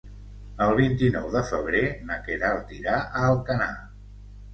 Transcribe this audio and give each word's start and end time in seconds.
El 0.67 0.71
vint-i-nou 0.77 1.27
de 1.35 1.43
febrer 1.49 1.81
na 2.07 2.17
Queralt 2.29 2.73
irà 2.79 2.95
a 3.21 3.21
Alcanar. 3.27 3.69